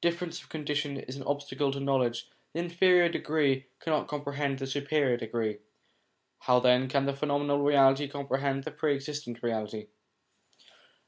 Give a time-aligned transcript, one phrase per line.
[0.00, 5.16] Difference of condition is an obstacle to knowledge; the inferior degree cannot comprehend the superior
[5.16, 5.58] degree.
[6.38, 9.86] How then can the phenomenal reality comprehend the Pre existent Reality